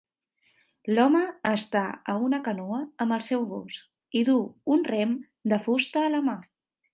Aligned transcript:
L'home 0.93 1.19
està 1.49 1.83
a 2.13 2.15
una 2.27 2.39
canoa 2.47 2.79
amb 3.05 3.17
el 3.19 3.25
seu 3.27 3.45
gos 3.51 3.77
i 4.21 4.25
duu 4.31 4.43
un 4.77 4.83
rem 4.91 5.15
de 5.55 5.61
fusta 5.69 6.03
a 6.07 6.09
la 6.17 6.25
mà. 6.33 6.37